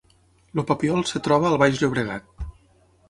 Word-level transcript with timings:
El 0.53 0.61
Papiol 0.71 1.05
es 1.09 1.13
troba 1.27 1.49
al 1.51 1.59
Baix 1.65 1.77
Llobregat 1.83 2.33